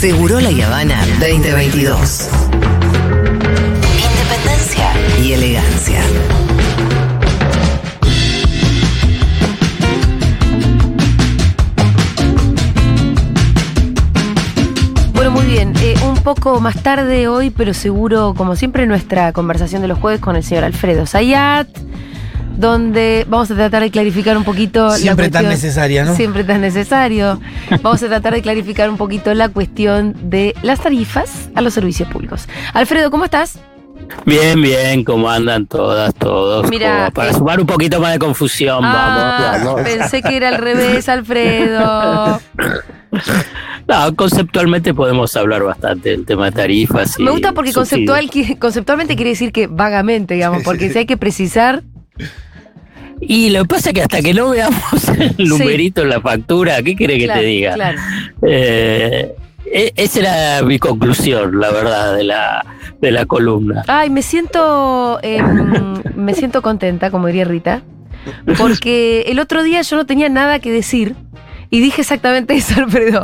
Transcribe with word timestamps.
Seguro 0.00 0.40
La 0.40 0.48
Habana 0.66 0.98
2022. 1.20 2.30
Independencia 3.98 4.92
y 5.22 5.32
elegancia. 5.34 6.00
Bueno, 15.12 15.32
muy 15.32 15.44
bien. 15.44 15.74
Eh, 15.82 15.94
un 16.02 16.14
poco 16.22 16.60
más 16.60 16.82
tarde 16.82 17.28
hoy, 17.28 17.50
pero 17.50 17.74
seguro, 17.74 18.32
como 18.34 18.56
siempre, 18.56 18.86
nuestra 18.86 19.34
conversación 19.34 19.82
de 19.82 19.88
los 19.88 19.98
jueves 19.98 20.22
con 20.22 20.34
el 20.34 20.42
señor 20.42 20.64
Alfredo 20.64 21.04
Sayat, 21.04 21.68
donde 22.60 23.26
vamos 23.28 23.50
a 23.50 23.54
tratar 23.54 23.82
de 23.82 23.90
clarificar 23.90 24.36
un 24.36 24.44
poquito 24.44 24.88
la 24.88 24.96
Siempre 24.96 25.30
tan 25.30 25.48
necesaria, 25.48 26.04
¿no? 26.04 26.14
Siempre 26.14 26.44
tan 26.44 26.60
necesario. 26.60 27.40
Vamos 27.82 28.02
a 28.02 28.08
tratar 28.08 28.34
de 28.34 28.42
clarificar 28.42 28.90
un 28.90 28.98
poquito 28.98 29.32
la 29.32 29.48
cuestión 29.48 30.14
de 30.30 30.54
las 30.62 30.80
tarifas 30.80 31.48
a 31.54 31.62
los 31.62 31.72
servicios 31.72 32.08
públicos. 32.10 32.48
Alfredo, 32.74 33.10
¿cómo 33.10 33.24
estás? 33.24 33.58
Bien, 34.26 34.60
bien, 34.60 35.04
¿cómo 35.04 35.30
andan 35.30 35.66
todas, 35.66 36.14
todos? 36.14 36.68
Mira, 36.68 37.10
para 37.14 37.30
eh, 37.30 37.34
sumar 37.34 37.60
un 37.60 37.66
poquito 37.66 38.00
más 38.00 38.12
de 38.12 38.18
confusión, 38.18 38.80
Ah, 38.84 39.52
vamos, 39.54 39.64
vamos. 39.76 39.82
pensé 39.82 40.20
que 40.20 40.36
era 40.36 40.48
al 40.48 40.58
revés, 40.58 41.08
Alfredo. 41.08 42.40
No, 43.88 44.16
conceptualmente 44.16 44.92
podemos 44.94 45.34
hablar 45.36 45.62
bastante 45.62 46.10
del 46.10 46.26
tema 46.26 46.46
de 46.46 46.52
tarifas. 46.52 47.18
Me 47.18 47.30
gusta 47.30 47.52
porque 47.52 47.72
subsidios. 47.72 48.10
conceptual, 48.10 48.58
conceptualmente 48.58 49.16
quiere 49.16 49.30
decir 49.30 49.52
que 49.52 49.66
vagamente, 49.66 50.34
digamos, 50.34 50.62
porque 50.62 50.90
si 50.90 50.98
hay 50.98 51.06
que 51.06 51.16
precisar, 51.16 51.82
Y 53.20 53.50
lo 53.50 53.62
que 53.62 53.68
pasa 53.68 53.90
es 53.90 53.94
que 53.94 54.02
hasta 54.02 54.22
que 54.22 54.32
no 54.34 54.50
veamos 54.50 55.08
el 55.38 55.48
numerito 55.48 56.02
en 56.02 56.08
la 56.08 56.20
factura, 56.20 56.82
¿qué 56.82 56.94
quiere 56.96 57.18
que 57.18 57.24
claro, 57.24 57.40
te 57.40 57.46
diga? 57.46 57.74
claro. 57.74 57.98
Eh, 58.42 59.34
e- 59.72 59.92
esa 59.96 60.20
era 60.20 60.62
mi 60.66 60.78
conclusión, 60.78 61.60
la 61.60 61.70
verdad, 61.70 62.16
de 62.16 62.24
la, 62.24 62.64
de 63.00 63.10
la 63.10 63.26
columna. 63.26 63.84
Ay, 63.86 64.10
me 64.10 64.22
siento, 64.22 65.18
em, 65.22 65.94
me 66.16 66.34
siento 66.34 66.62
contenta, 66.62 67.10
como 67.10 67.26
diría 67.26 67.44
Rita, 67.44 67.82
porque 68.58 69.22
el 69.28 69.38
otro 69.38 69.62
día 69.62 69.82
yo 69.82 69.96
no 69.96 70.06
tenía 70.06 70.28
nada 70.28 70.58
que 70.58 70.70
decir 70.72 71.14
y 71.70 71.80
dije 71.80 72.00
exactamente 72.00 72.54
eso, 72.54 72.80
Alfredo. 72.80 73.22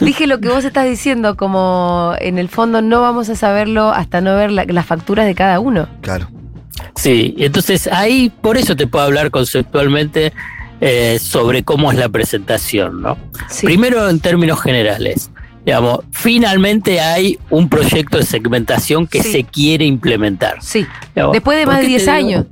dije 0.00 0.26
lo 0.26 0.40
que 0.40 0.48
vos 0.48 0.64
estás 0.64 0.84
diciendo, 0.86 1.36
como 1.36 2.14
en 2.20 2.38
el 2.38 2.48
fondo 2.48 2.82
no 2.82 3.00
vamos 3.00 3.28
a 3.30 3.36
saberlo 3.36 3.90
hasta 3.90 4.20
no 4.20 4.34
ver 4.36 4.50
la- 4.50 4.64
las 4.64 4.84
facturas 4.86 5.26
de 5.26 5.34
cada 5.34 5.60
uno. 5.60 5.88
Claro. 6.02 6.28
Sí, 6.96 7.34
entonces 7.38 7.86
ahí 7.88 8.30
por 8.40 8.56
eso 8.56 8.74
te 8.76 8.86
puedo 8.86 9.04
hablar 9.04 9.30
conceptualmente 9.30 10.32
eh, 10.80 11.18
sobre 11.20 11.62
cómo 11.62 11.92
es 11.92 11.98
la 11.98 12.08
presentación, 12.08 13.00
¿no? 13.02 13.16
Sí. 13.48 13.64
Primero 13.66 14.08
en 14.08 14.20
términos 14.20 14.60
generales. 14.60 15.30
Digamos, 15.64 16.00
finalmente 16.10 17.00
hay 17.00 17.38
un 17.48 17.68
proyecto 17.70 18.18
de 18.18 18.24
segmentación 18.24 19.06
que 19.06 19.22
Sí. 19.22 19.32
se 19.32 19.44
quiere 19.44 19.84
implementar. 19.86 20.56
Sí. 20.60 20.84
Digamos, 21.14 21.32
Después 21.32 21.56
de 21.58 21.64
¿por 21.64 21.72
más 21.74 21.80
de 21.82 21.86
qué 21.88 21.98
te 21.98 22.02
10 22.02 22.02
digo? 22.04 22.12
años. 22.28 22.46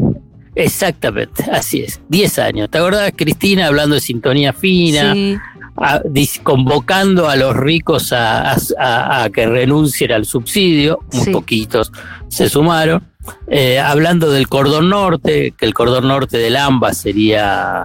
Exactamente, 0.55 1.45
así 1.51 1.83
es. 1.83 2.01
10 2.09 2.39
años. 2.39 2.71
¿Te 2.71 2.79
acordás, 2.79 3.13
Cristina, 3.17 3.67
hablando 3.67 3.95
de 3.97 4.01
sintonía 4.01 4.53
fina, 4.53 5.15
Sí. 5.15 5.37
a- 5.77 6.01
convocando 6.43 7.29
a 7.29 7.37
los 7.37 7.57
ricos 7.57 8.13
a, 8.13 8.53
a- 8.53 9.25
a 9.25 9.31
que 9.31 9.47
renuncien 9.47 10.13
al 10.13 10.25
subsidio? 10.27 11.01
Muy 11.13 11.25
Sí. 11.25 11.31
poquitos 11.33 11.91
se 12.29 12.49
sumaron. 12.49 13.03
Eh, 13.49 13.79
hablando 13.79 14.31
del 14.31 14.49
cordón 14.49 14.89
norte, 14.89 15.53
que 15.57 15.65
el 15.67 15.75
cordón 15.75 16.09
norte 16.09 16.39
del 16.39 16.57
AMBA 16.57 16.93
sería, 16.95 17.85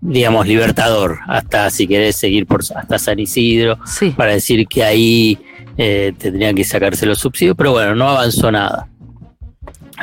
digamos, 0.00 0.46
libertador, 0.46 1.18
hasta 1.28 1.70
si 1.70 1.86
querés 1.86 2.16
seguir 2.16 2.46
por 2.46 2.62
hasta 2.74 2.98
San 2.98 3.18
Isidro, 3.18 3.78
Sí. 3.86 4.10
para 4.10 4.32
decir 4.32 4.66
que 4.66 4.82
ahí 4.84 5.38
eh, 5.78 6.12
tendrían 6.18 6.54
que 6.54 6.64
sacarse 6.64 7.06
los 7.06 7.18
subsidios, 7.18 7.56
pero 7.56 7.72
bueno, 7.72 7.94
no 7.94 8.08
avanzó 8.08 8.50
nada. 8.52 8.88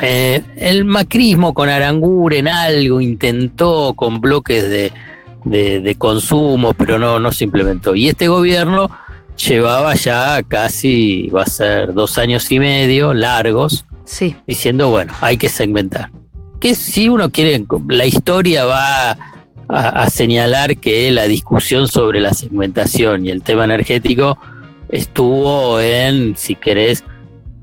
Eh, 0.02 0.42
el 0.56 0.84
macrismo 0.84 1.52
con 1.52 1.68
Aranguren 1.68 2.48
algo 2.48 3.00
intentó 3.00 3.92
con 3.94 4.20
bloques 4.20 4.68
de, 4.68 4.92
de- 5.44 5.80
de 5.80 5.94
consumo, 5.96 6.72
pero 6.74 6.98
no, 6.98 7.18
no 7.20 7.32
se 7.32 7.44
implementó. 7.44 7.94
Y 7.94 8.08
este 8.08 8.28
gobierno 8.28 8.90
llevaba 9.36 9.94
ya 9.94 10.42
casi, 10.42 11.28
va 11.28 11.42
a 11.42 11.46
ser 11.46 11.92
dos 11.92 12.18
años 12.18 12.50
y 12.50 12.58
medio 12.58 13.12
largos, 13.14 13.84
Sí. 14.10 14.34
diciendo, 14.44 14.90
bueno, 14.90 15.12
hay 15.20 15.36
que 15.36 15.48
segmentar. 15.48 16.10
Que 16.58 16.74
si 16.74 17.08
uno 17.08 17.30
quiere, 17.30 17.64
la 17.88 18.06
historia 18.06 18.64
va 18.64 19.12
a, 19.12 19.16
a 19.68 20.10
señalar 20.10 20.78
que 20.78 21.12
la 21.12 21.28
discusión 21.28 21.86
sobre 21.86 22.18
la 22.20 22.34
segmentación 22.34 23.24
y 23.24 23.30
el 23.30 23.42
tema 23.42 23.64
energético 23.64 24.36
estuvo 24.88 25.80
en, 25.80 26.36
si 26.36 26.56
querés, 26.56 27.04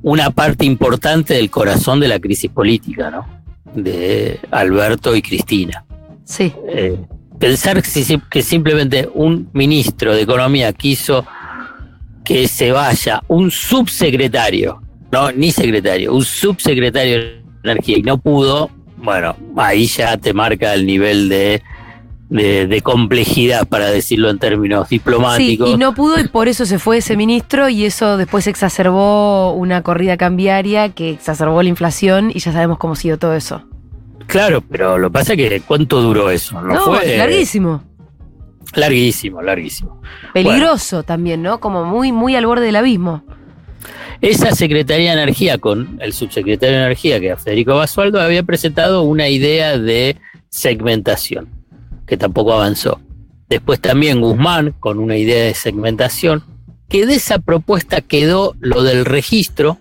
una 0.03 0.29
parte 0.29 0.63
importante 0.63 1.33
del 1.33 1.49
corazón 1.49 1.99
de 1.99 2.07
la 2.07 2.17
crisis 2.17 2.49
política, 2.49 3.11
¿no? 3.11 3.27
De 3.75 4.39
Alberto 4.49 5.17
y 5.17 5.21
Cristina. 5.21 5.83
Sí. 6.23 6.53
Eh, 6.69 6.97
pensar 7.37 7.83
que 7.83 8.41
simplemente 8.41 9.09
un 9.13 9.49
ministro 9.51 10.15
de 10.15 10.21
Economía 10.21 10.71
quiso 10.71 11.25
que 12.23 12.47
se 12.47 12.71
vaya 12.71 13.21
un 13.27 13.51
subsecretario, 13.51 14.81
no, 15.11 15.31
ni 15.31 15.51
secretario, 15.51 16.13
un 16.13 16.23
subsecretario 16.23 17.17
de 17.19 17.41
Energía 17.63 17.97
y 17.97 18.01
no 18.03 18.17
pudo, 18.17 18.69
bueno, 18.97 19.35
ahí 19.57 19.85
ya 19.87 20.17
te 20.17 20.33
marca 20.33 20.73
el 20.73 20.85
nivel 20.85 21.27
de, 21.29 21.61
de, 22.29 22.67
de 22.67 22.81
complejidad, 22.81 23.67
para 23.67 23.87
decirlo 23.91 24.29
en 24.29 24.39
términos 24.39 24.87
Sí, 24.89 24.95
diplomáticos. 24.95 25.69
y 25.69 25.77
no 25.77 25.93
pudo 25.93 26.19
y 26.19 26.27
por 26.27 26.47
eso 26.47 26.65
se 26.65 26.79
fue 26.79 26.97
ese 26.97 27.15
ministro 27.17 27.69
y 27.69 27.85
eso 27.85 28.17
después 28.17 28.47
exacerbó 28.47 29.53
una 29.53 29.81
corrida 29.81 30.17
cambiaria 30.17 30.89
que 30.89 31.11
exacerbó 31.11 31.61
la 31.63 31.69
inflación 31.69 32.31
y 32.33 32.39
ya 32.39 32.51
sabemos 32.51 32.77
cómo 32.77 32.93
ha 32.93 32.97
sido 32.97 33.17
todo 33.17 33.33
eso. 33.33 33.63
Claro, 34.27 34.61
pero 34.61 34.97
lo 34.97 35.07
que 35.09 35.13
pasa 35.13 35.33
es 35.33 35.37
que 35.49 35.61
¿cuánto 35.61 36.01
duró 36.01 36.29
eso? 36.29 36.61
No, 36.61 36.73
No, 36.73 36.81
fue 36.85 37.17
larguísimo. 37.17 37.81
larguísimo, 38.75 39.41
larguísimo. 39.41 40.01
Peligroso 40.33 41.03
también, 41.03 41.41
¿no? 41.41 41.59
Como 41.59 41.85
muy, 41.85 42.11
muy 42.11 42.35
al 42.35 42.45
borde 42.45 42.65
del 42.65 42.75
abismo. 42.75 43.23
Esa 44.21 44.55
Secretaría 44.55 45.15
de 45.15 45.21
Energía 45.21 45.57
con 45.59 45.99
el 46.01 46.11
subsecretario 46.11 46.77
de 46.77 46.83
Energía, 46.83 47.19
que 47.19 47.27
era 47.27 47.37
Federico 47.37 47.75
Basualdo, 47.75 48.19
había 48.19 48.43
presentado 48.43 49.03
una 49.03 49.29
idea 49.29 49.77
de 49.77 50.17
segmentación, 50.49 51.49
que 52.07 52.17
tampoco 52.17 52.53
avanzó. 52.53 52.99
Después 53.47 53.79
también 53.79 54.21
Guzmán 54.21 54.73
con 54.79 54.97
una 54.97 55.17
idea 55.17 55.43
de 55.43 55.53
segmentación, 55.53 56.43
que 56.89 57.05
de 57.05 57.15
esa 57.15 57.39
propuesta 57.39 58.01
quedó 58.01 58.55
lo 58.59 58.81
del 58.81 59.05
registro 59.05 59.77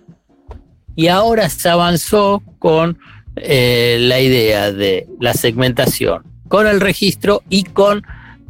y 0.95 1.07
ahora 1.07 1.49
se 1.49 1.69
avanzó 1.69 2.43
con 2.59 2.99
eh, 3.37 3.97
la 3.99 4.19
idea 4.19 4.71
de 4.71 5.07
la 5.19 5.33
segmentación, 5.33 6.23
con 6.47 6.67
el 6.67 6.79
registro 6.79 7.41
y 7.49 7.63
con 7.63 8.03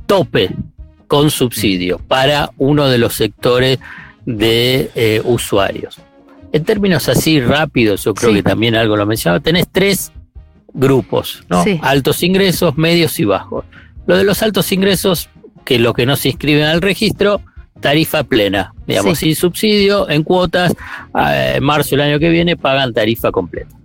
tope, 0.06 0.50
con 1.08 1.32
subsidio 1.32 2.00
para 2.00 2.52
uno 2.58 2.88
de 2.88 2.98
los 2.98 3.16
sectores 3.16 3.80
de 4.28 4.92
eh, 4.94 5.22
usuarios. 5.24 5.98
En 6.52 6.64
términos 6.66 7.08
así 7.10 7.40
rápidos, 7.42 8.04
yo 8.04 8.14
creo 8.14 8.30
Sí. 8.32 8.36
que 8.38 8.44
también 8.44 8.76
algo 8.76 8.96
lo 8.98 9.06
mencionaba, 9.06 9.40
tenés 9.40 9.68
tres 9.72 10.12
grupos, 10.74 11.44
¿no? 11.50 11.64
Sí. 11.64 11.80
Altos 11.82 12.22
ingresos, 12.24 12.78
medios 12.78 13.20
y 13.20 13.26
bajos. 13.26 13.66
Lo 14.06 14.18
de 14.18 14.24
los 14.26 14.44
altos 14.44 14.72
ingresos, 14.72 15.30
que 15.66 15.80
lo 15.80 15.94
que 15.94 16.06
no 16.06 16.16
se 16.18 16.30
inscriben 16.30 16.66
al 16.66 16.82
registro, 16.82 17.42
tarifa 17.80 18.24
plena, 18.24 18.74
digamos, 18.86 19.18
Sí. 19.18 19.28
sin 19.28 19.36
subsidio, 19.36 20.10
en 20.10 20.24
cuotas, 20.24 20.74
en 21.16 21.64
marzo 21.64 21.92
del 21.92 22.02
año 22.02 22.20
que 22.20 22.30
viene 22.30 22.58
pagan 22.58 22.94
tarifa 22.94 23.32
completa. 23.32 23.76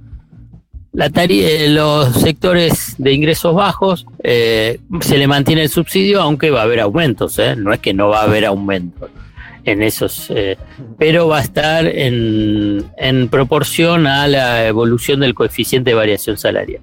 La 0.92 1.08
tari- 1.08 1.42
eh, 1.42 1.68
los 1.68 2.12
sectores 2.16 2.96
de 2.98 3.12
ingresos 3.12 3.54
bajos 3.54 4.06
eh, 4.24 4.78
se 5.00 5.18
le 5.18 5.26
mantiene 5.26 5.62
el 5.62 5.68
subsidio, 5.68 6.20
aunque 6.20 6.50
va 6.50 6.60
a 6.60 6.64
haber 6.64 6.80
aumentos, 6.80 7.38
¿eh? 7.38 7.54
no 7.56 7.72
es 7.72 7.78
que 7.80 7.94
no 7.94 8.08
va 8.08 8.20
a 8.20 8.24
haber 8.24 8.44
aumentos 8.44 9.08
en 9.64 9.82
esos, 9.82 10.28
eh, 10.30 10.56
pero 10.98 11.28
va 11.28 11.38
a 11.38 11.42
estar 11.42 11.86
en, 11.86 12.84
en 12.96 13.28
proporción 13.28 14.06
a 14.06 14.26
la 14.28 14.66
evolución 14.66 15.20
del 15.20 15.34
coeficiente 15.34 15.90
de 15.90 15.94
variación 15.94 16.36
salarial. 16.36 16.82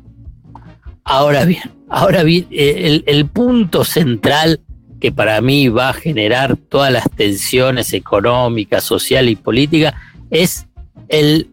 Ahora 1.04 1.46
bien, 1.46 1.64
ahora 1.90 2.24
bien, 2.24 2.48
eh, 2.52 2.84
el, 2.86 3.04
el 3.08 3.26
punto 3.26 3.84
central 3.84 4.62
que 5.00 5.12
para 5.12 5.40
mí 5.42 5.70
va 5.70 5.90
a 5.90 5.94
generar 5.94 6.58
todas 6.58 6.92
las 6.92 7.10
tensiones 7.10 7.94
económicas, 7.94 8.84
sociales 8.84 9.32
y 9.32 9.36
políticas 9.38 9.94
es 10.30 10.68
el, 11.08 11.50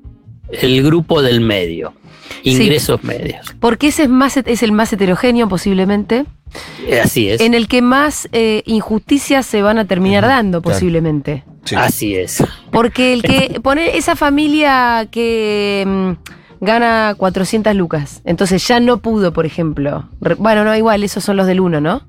el 0.50 0.82
grupo 0.82 1.22
del 1.22 1.40
medio, 1.40 1.92
Sí. 2.42 2.50
ingresos 2.52 3.02
medios. 3.02 3.54
Porque 3.60 3.88
ese 3.88 4.04
es, 4.04 4.08
más, 4.08 4.36
es 4.36 4.62
el 4.62 4.70
más 4.72 4.92
heterogéneo 4.92 5.48
posiblemente, 5.48 6.26
Así 7.02 7.28
es. 7.28 7.40
en 7.40 7.54
el 7.54 7.68
que 7.68 7.82
más 7.82 8.28
eh, 8.32 8.62
injusticias 8.66 9.46
se 9.46 9.62
van 9.62 9.78
a 9.78 9.84
terminar 9.86 10.24
dando 10.26 10.62
posiblemente. 10.62 11.44
Sí. 11.64 11.74
Así 11.74 12.14
es. 12.14 12.42
Porque 12.70 13.12
el 13.12 13.22
que 13.22 13.60
pone 13.62 13.96
esa 13.96 14.14
familia 14.16 15.08
que 15.10 15.84
mm, 15.86 16.64
gana 16.64 17.14
400 17.16 17.74
lucas, 17.74 18.22
entonces 18.24 18.66
ya 18.68 18.78
no 18.80 18.98
pudo, 18.98 19.32
por 19.32 19.46
ejemplo. 19.46 20.08
Re- 20.20 20.34
Bueno, 20.36 20.64
no, 20.64 20.76
igual, 20.76 21.02
esos 21.02 21.24
son 21.24 21.36
los 21.36 21.46
del 21.46 21.60
uno, 21.60 21.80
¿no? 21.80 22.02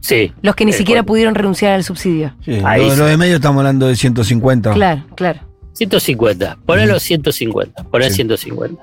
Sí. 0.00 0.32
Los 0.42 0.54
que 0.54 0.64
ni 0.64 0.70
Eh, 0.70 0.74
siquiera 0.74 1.02
pudieron 1.02 1.34
renunciar 1.34 1.72
al 1.72 1.84
subsidio. 1.84 2.34
Sí, 2.44 2.60
Ahí 2.64 2.86
lo, 2.88 2.96
lo 2.96 3.04
de 3.06 3.16
medio 3.16 3.36
estamos 3.36 3.60
hablando 3.60 3.88
de 3.88 3.96
150. 3.96 4.72
Claro, 4.74 5.04
claro. 5.16 5.40
150, 5.72 6.58
ponelo 6.66 6.92
Ujú. 6.94 7.00
150, 7.00 7.84
ponelo 7.84 8.10
Sí. 8.10 8.16
150. 8.16 8.82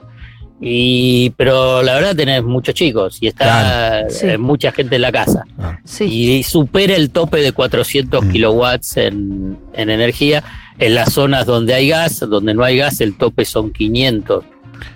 Y, 0.61 1.31
pero 1.31 1.83
la 1.83 1.95
verdad 1.95 2.15
tenés 2.15 2.43
muchos 2.43 2.73
chicos 2.75 3.17
y 3.21 3.27
está 3.27 3.43
Claro. 3.45 4.09
Sí. 4.09 4.27
eh, 4.27 4.37
mucha 4.37 4.71
gente 4.71 4.95
en 4.95 5.01
la 5.01 5.11
casa. 5.11 5.43
Ah, 5.59 5.79
Sí. 5.83 6.05
Y 6.05 6.43
supera 6.43 6.95
el 6.95 7.09
tope 7.11 7.37
de 7.41 7.51
400 7.51 8.23
Mm. 8.25 8.31
kilowatts 8.31 8.97
en, 8.97 9.57
en 9.73 9.89
energía. 9.89 10.43
En 10.79 10.95
las 10.95 11.13
zonas 11.13 11.45
donde 11.45 11.73
hay 11.73 11.89
gas, 11.89 12.19
donde 12.19 12.53
no 12.53 12.63
hay 12.63 12.77
gas, 12.77 12.99
el 13.01 13.15
tope 13.17 13.45
son 13.45 13.71
500 13.71 14.43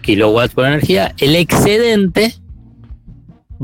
kilowatts 0.02 0.54
por 0.54 0.66
energía. 0.66 1.14
El 1.20 1.36
excedente 1.36 2.34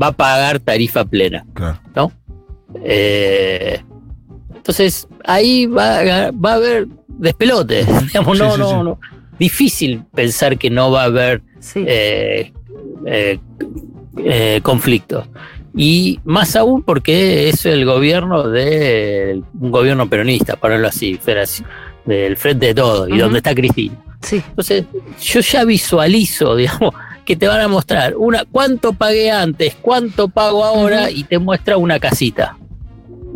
va 0.00 0.08
a 0.08 0.12
pagar 0.12 0.60
tarifa 0.60 1.04
plena. 1.04 1.44
claro. 1.54 1.80
¿no? 1.94 2.12
Eh, 2.84 3.80
entonces, 4.54 5.08
ahí 5.24 5.66
va, 5.66 5.98
a- 6.00 6.30
va 6.30 6.52
a 6.52 6.54
haber 6.56 6.86
despelote. 7.08 7.84
Digamos, 8.08 8.36
Sí, 8.36 8.42
no, 8.44 8.52
sí, 8.52 8.58
no, 8.60 8.68
sí. 8.68 8.74
no. 8.84 9.00
Difícil 9.38 10.02
pensar 10.14 10.58
que 10.58 10.70
no 10.70 10.90
va 10.90 11.02
a 11.02 11.06
haber 11.06 11.42
Sí. 11.60 11.84
eh, 11.86 12.52
eh, 13.06 13.38
eh, 14.18 14.60
conflictos. 14.62 15.26
Y 15.74 16.20
más 16.24 16.56
aún 16.56 16.82
porque 16.82 17.48
es 17.50 17.66
el 17.66 17.84
gobierno 17.84 18.48
de 18.48 19.42
un 19.60 19.70
gobierno 19.70 20.08
peronista, 20.08 20.56
ponerlo 20.56 20.88
así, 20.88 21.18
del 22.06 22.36
frente 22.36 22.66
de 22.66 22.74
todo, 22.74 23.08
y 23.08 23.18
donde 23.18 23.38
está 23.38 23.54
Cristina. 23.54 23.94
Sí. 24.22 24.42
Entonces, 24.48 24.84
yo 25.22 25.40
ya 25.40 25.64
visualizo, 25.64 26.56
digamos, 26.56 26.94
que 27.26 27.36
te 27.36 27.46
van 27.46 27.60
a 27.60 27.68
mostrar 27.68 28.16
una 28.16 28.44
cuánto 28.50 28.92
pagué 28.94 29.30
antes, 29.30 29.76
cuánto 29.82 30.28
pago 30.28 30.64
ahora, 30.64 31.10
y 31.10 31.24
te 31.24 31.38
muestra 31.38 31.76
una 31.76 31.98
casita. 31.98 32.56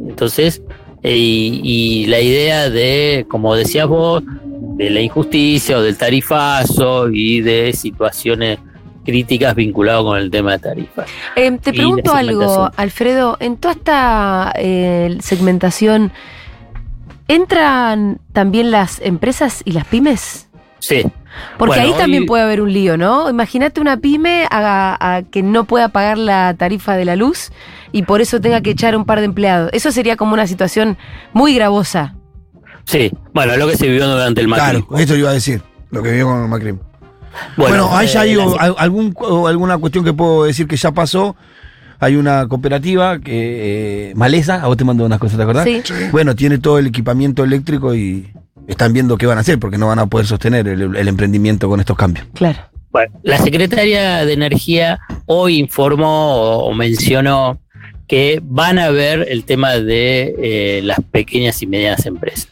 Entonces, 0.09 0.63
y, 1.03 1.61
y 1.63 2.07
la 2.07 2.21
idea 2.21 2.71
de, 2.71 3.27
como 3.29 3.55
decías 3.55 3.87
vos, 3.87 4.23
de 4.85 4.91
la 4.91 5.01
injusticia 5.01 5.77
o 5.77 5.83
del 5.83 5.97
tarifazo 5.99 7.11
y 7.11 7.43
de 7.43 7.73
situaciones 7.75 8.59
críticas 9.05 9.55
vinculadas 9.55 10.03
con 10.03 10.17
el 10.19 10.31
tema 10.31 10.53
de 10.53 10.59
tarifas. 10.59 11.07
Eh, 11.37 11.51
te 11.61 11.73
pregunto 11.73 12.15
algo. 12.15 12.71
Alfredo. 12.77 13.37
En 13.41 13.57
toda 13.57 13.75
esta 13.75 14.53
eh, 14.57 15.19
segmentación, 15.21 16.13
¿entran 17.29 18.21
también 18.33 18.71
las 18.71 19.01
empresas 19.01 19.63
y 19.65 19.73
las 19.73 19.85
pymes? 19.87 20.49
Sí, 20.79 21.03
Porque 21.59 21.77
Bueno, 21.79 21.83
ahí 21.95 21.99
también 22.01 22.23
hoy- 22.23 22.27
puede 22.27 22.43
haber 22.43 22.63
un 22.63 22.73
lío, 22.73 22.97
¿no? 22.97 23.29
Imagínate 23.29 23.83
una 23.83 23.99
pyme 23.99 24.47
a, 24.51 24.97
a 25.17 25.23
que 25.25 25.43
no 25.43 25.65
pueda 25.65 25.91
pagar 25.91 26.17
la 26.17 26.55
tarifa 26.57 26.97
de 26.97 27.05
la 27.05 27.17
luz 27.17 27.53
y 27.93 28.03
por 28.05 28.23
eso 28.23 28.41
tenga 28.41 28.63
que 28.63 28.71
echar 28.71 28.97
un 28.97 29.05
par 29.05 29.19
de 29.19 29.27
empleados. 29.27 29.69
Eso 29.75 29.93
sería 29.93 30.17
como 30.17 30.33
una 30.33 30.47
situación 30.47 30.97
muy 31.35 31.55
gravosa. 31.55 32.15
Sí. 32.91 33.11
Bueno, 33.33 33.57
lo 33.57 33.67
que 33.69 33.77
se 33.77 33.87
vivió 33.89 34.07
durante 34.09 34.41
el 34.41 34.47
Claro, 34.49 34.79
macrismo. 34.81 34.99
esto 34.99 35.17
iba 35.17 35.31
a 35.31 35.33
decir, 35.35 35.63
lo 35.91 36.03
que 36.03 36.13
vio 36.13 36.27
con 36.27 36.49
Macri. 36.51 36.75
Bueno, 37.57 37.89
eh, 38.01 38.09
hay 38.19 38.35
la- 38.35 38.45
al- 38.59 38.75
algún, 38.79 39.15
o 39.19 39.47
alguna 39.47 39.79
cuestión 39.79 40.05
que 40.05 40.13
puedo 40.13 40.45
decir 40.45 40.67
que 40.67 40.77
ya 40.77 40.91
pasó. 40.93 41.37
Hay 42.01 42.17
una 42.17 42.49
cooperativa 42.49 43.19
que 43.21 44.11
eh, 44.11 44.13
Maleza, 44.17 44.63
a 44.63 44.67
vos 44.67 44.77
te 44.77 44.85
mando 44.85 45.05
unas 45.05 45.19
cosas, 45.19 45.37
¿te 45.37 45.43
acordás? 45.43 45.65
Sí. 45.65 45.83
Bueno, 46.13 46.35
tiene 46.35 46.59
todo 46.59 46.79
el 46.79 46.87
equipamiento 46.87 47.45
eléctrico 47.45 47.95
y 47.95 48.33
están 48.67 48.93
viendo 48.93 49.17
qué 49.19 49.27
van 49.27 49.37
a 49.39 49.43
hacer 49.43 49.59
porque 49.59 49.77
no 49.79 49.87
van 49.89 49.99
a 49.99 50.07
poder 50.07 50.27
sostener 50.27 50.67
el, 50.67 50.97
el 50.97 51.09
emprendimiento 51.09 51.69
con 51.69 51.79
estos 51.79 51.97
cambios. 51.97 52.27
Claro. 52.35 52.59
Bueno, 52.91 53.13
la 53.23 53.39
Secretaria 53.39 54.25
de 54.25 54.33
Energía 54.33 54.99
hoy 55.27 55.59
informó 55.59 56.35
o, 56.35 56.71
o 56.71 56.75
mencionó 56.75 57.61
que 58.09 58.41
van 58.43 58.79
a 58.81 58.91
ver 58.91 59.27
el 59.31 59.45
tema 59.45 59.75
de 59.75 60.35
eh, 60.43 60.81
las 60.83 60.99
pequeñas 61.13 61.63
y 61.63 61.67
medianas 61.69 62.05
empresas. 62.07 62.49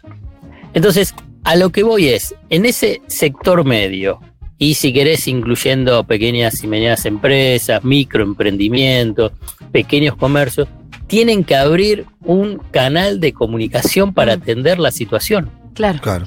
Entonces, 0.78 1.12
a 1.42 1.56
lo 1.56 1.70
que 1.70 1.82
voy 1.82 2.06
es, 2.06 2.36
en 2.50 2.64
ese 2.64 3.02
sector 3.08 3.64
medio, 3.64 4.20
y 4.58 4.74
si 4.74 4.92
querés 4.92 5.26
incluyendo 5.26 6.04
pequeñas 6.04 6.62
y 6.62 6.68
medianas 6.68 7.04
empresas, 7.04 7.82
microemprendimientos, 7.82 9.32
pequeños 9.72 10.14
comercios, 10.14 10.68
tienen 11.08 11.42
que 11.42 11.56
abrir 11.56 12.06
un 12.24 12.58
canal 12.70 13.18
de 13.18 13.32
comunicación 13.32 14.14
para 14.14 14.34
atender 14.34 14.78
la 14.78 14.92
situación. 14.92 15.50
Claro. 15.74 15.98
Claro. 16.00 16.26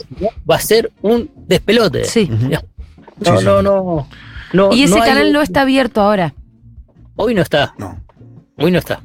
Va 0.50 0.56
a 0.58 0.60
ser 0.60 0.92
un 1.02 1.32
despelote. 1.48 2.04
Sí. 2.04 2.30
No, 2.30 2.60
Sí, 3.40 3.46
no, 3.46 3.62
no, 3.62 4.10
no. 4.52 4.74
Y 4.74 4.84
ese 4.84 4.96
no 4.98 5.02
hay- 5.02 5.10
canal 5.10 5.32
no 5.32 5.42
está 5.42 5.62
abierto 5.62 6.02
ahora. 6.02 6.34
Hoy 7.16 7.34
no 7.36 7.42
está, 7.42 7.74
No. 7.78 8.04
hoy 8.58 8.70
no 8.72 8.80
está. 8.80 9.02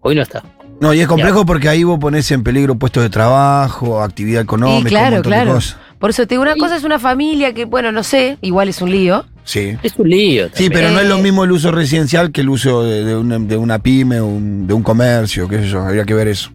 Hoy 0.00 0.16
no 0.16 0.22
está. 0.22 0.42
No, 0.80 0.94
y 0.94 1.00
es 1.00 1.08
complejo 1.08 1.44
porque 1.44 1.68
ahí 1.68 1.82
vos 1.82 1.98
ponés 1.98 2.30
en 2.30 2.42
peligro 2.44 2.76
puestos 2.76 3.02
de 3.02 3.10
trabajo, 3.10 4.00
actividad 4.00 4.42
económica, 4.42 4.88
Y 4.88 4.90
claro, 4.90 5.16
un 5.16 5.22
claro. 5.22 5.50
de 5.50 5.54
cosas. 5.56 5.76
Por 5.98 6.10
eso 6.10 6.24
te 6.26 6.34
digo, 6.34 6.42
una 6.42 6.54
cosa 6.54 6.76
es 6.76 6.84
una 6.84 7.00
familia 7.00 7.52
que, 7.52 7.64
bueno, 7.64 7.90
no 7.90 8.04
sé, 8.04 8.38
igual 8.42 8.68
es 8.68 8.80
un 8.80 8.90
lío. 8.92 9.24
Sí. 9.42 9.76
Es 9.82 9.98
un 9.98 10.08
lío. 10.08 10.46
Sí, 10.46 10.64
también. 10.68 10.72
pero 10.72 10.90
no 10.92 11.00
es 11.00 11.08
lo 11.08 11.16
Eh, 11.18 11.22
mismo 11.22 11.42
el 11.42 11.50
uso 11.50 11.72
residencial 11.72 12.30
que 12.30 12.42
el 12.42 12.48
uso 12.48 12.84
de, 12.84 13.04
de 13.04 13.16
una, 13.16 13.38
de 13.40 13.56
una 13.56 13.80
pyme, 13.80 14.20
un- 14.20 14.68
de 14.68 14.74
un 14.74 14.82
comercio, 14.84 15.48
qué 15.48 15.58
sé 15.58 15.68
yo, 15.68 15.80
habría 15.82 16.04
que 16.04 16.14
ver 16.14 16.28
eso. 16.28 16.50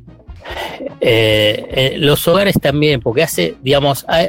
Eh, 1.01 1.65
eh, 1.71 1.95
los 1.97 2.25
hogares 2.27 2.55
también, 2.61 3.01
porque 3.01 3.23
hace, 3.23 3.57
digamos, 3.61 4.05
hay, 4.07 4.27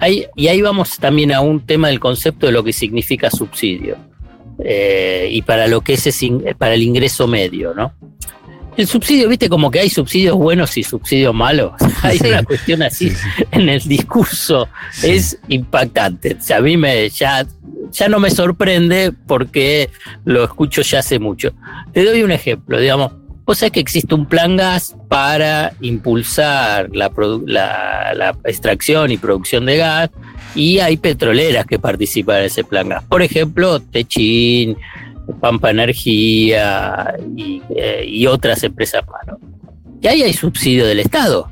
hay- 0.00 0.26
y 0.34 0.48
ahí 0.48 0.60
vamos 0.60 0.96
también 0.98 1.32
a 1.32 1.40
un 1.40 1.60
tema 1.64 1.86
del 1.88 2.00
concepto 2.00 2.46
de 2.46 2.52
lo 2.52 2.64
que 2.64 2.72
significa 2.72 3.30
subsidio 3.30 3.96
eh, 4.58 5.28
y 5.30 5.42
para 5.42 5.68
lo 5.68 5.82
que 5.82 5.92
es 5.94 6.22
in- 6.22 6.42
para 6.58 6.74
el 6.74 6.82
ingreso 6.82 7.28
medio, 7.28 7.74
¿no? 7.74 7.92
El 8.76 8.86
subsidio, 8.86 9.28
viste, 9.28 9.48
como 9.48 9.70
que 9.70 9.80
hay 9.80 9.88
subsidios 9.90 10.36
buenos 10.36 10.76
y 10.76 10.82
subsidios 10.82 11.34
malos. 11.34 11.72
Hay 12.02 12.18
Sí. 12.18 12.26
una 12.28 12.42
cuestión 12.42 12.82
así 12.82 13.10
Sí, 13.10 13.16
sí. 13.16 13.44
en 13.52 13.68
el 13.68 13.80
discurso 13.80 14.68
es 15.02 15.38
impactante. 15.48 16.36
O 16.38 16.42
sea, 16.42 16.58
a 16.58 16.60
mí 16.60 16.76
me 16.76 17.08
ya, 17.08 17.46
ya 17.90 18.08
no 18.08 18.20
me 18.20 18.30
sorprende 18.30 19.12
porque 19.26 19.88
lo 20.24 20.44
escucho 20.44 20.82
ya 20.82 20.98
hace 20.98 21.18
mucho. 21.18 21.52
Te 21.92 22.04
doy 22.04 22.22
un 22.22 22.32
ejemplo, 22.32 22.78
digamos. 22.78 23.12
Vos 23.46 23.58
sabés 23.58 23.72
que 23.72 23.80
existe 23.80 24.12
un 24.14 24.26
plan 24.26 24.56
gas 24.56 24.96
para 25.08 25.72
impulsar 25.80 26.88
la, 26.92 27.10
produ- 27.10 27.44
la- 27.46 28.12
la 28.14 28.36
extracción 28.44 29.12
y 29.12 29.18
producción 29.18 29.66
de 29.66 29.76
gas 29.76 30.10
y 30.56 30.80
hay 30.80 30.96
petroleras 30.96 31.64
que 31.64 31.78
participan 31.78 32.38
en 32.38 32.44
ese 32.46 32.64
plan 32.64 32.88
gas. 32.88 33.04
Por 33.04 33.22
ejemplo, 33.22 33.78
Techin, 33.80 34.76
Pampa 35.40 35.70
Energía 35.70 37.16
y, 37.36 37.62
eh, 37.70 38.04
y 38.06 38.26
otras 38.26 38.62
empresas 38.62 39.02
más. 39.06 39.26
¿no? 39.26 39.38
Y 40.00 40.06
ahí 40.06 40.22
hay 40.22 40.32
subsidio 40.32 40.86
del 40.86 41.00
Estado. 41.00 41.50